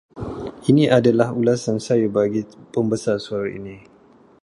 [0.69, 2.41] Ini adalah ulasan saya bagi
[2.73, 3.77] pembesar suara ini.